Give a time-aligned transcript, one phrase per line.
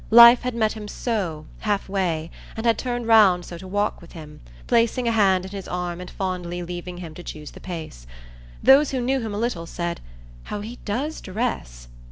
[0.09, 4.41] Life had met him so, halfway, and had turned round so to walk with him,
[4.65, 8.07] placing a hand in his arm and fondly leaving him to choose the pace.
[8.63, 10.01] Those who knew him a little said
[10.45, 11.87] "How he does dress!"